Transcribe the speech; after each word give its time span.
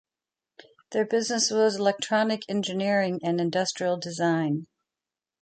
Their 0.93 1.05
business 1.05 1.51
was 1.51 1.75
electronic 1.75 2.49
engineering 2.49 3.19
and 3.23 3.39
industrial 3.39 3.97
design. 3.97 4.65